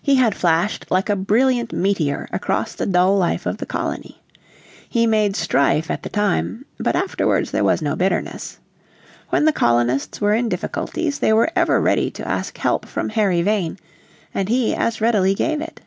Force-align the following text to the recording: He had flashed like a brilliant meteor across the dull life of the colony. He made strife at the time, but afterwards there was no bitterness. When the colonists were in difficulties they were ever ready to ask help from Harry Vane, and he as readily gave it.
He 0.00 0.14
had 0.14 0.36
flashed 0.36 0.88
like 0.88 1.08
a 1.08 1.16
brilliant 1.16 1.72
meteor 1.72 2.28
across 2.30 2.74
the 2.76 2.86
dull 2.86 3.18
life 3.18 3.44
of 3.44 3.56
the 3.56 3.66
colony. 3.66 4.22
He 4.88 5.04
made 5.04 5.34
strife 5.34 5.90
at 5.90 6.04
the 6.04 6.08
time, 6.08 6.64
but 6.78 6.94
afterwards 6.94 7.50
there 7.50 7.64
was 7.64 7.82
no 7.82 7.96
bitterness. 7.96 8.60
When 9.30 9.44
the 9.44 9.52
colonists 9.52 10.20
were 10.20 10.34
in 10.34 10.48
difficulties 10.48 11.18
they 11.18 11.32
were 11.32 11.50
ever 11.56 11.80
ready 11.80 12.08
to 12.12 12.28
ask 12.28 12.56
help 12.56 12.86
from 12.86 13.08
Harry 13.08 13.42
Vane, 13.42 13.78
and 14.32 14.48
he 14.48 14.76
as 14.76 15.00
readily 15.00 15.34
gave 15.34 15.60
it. 15.60 15.80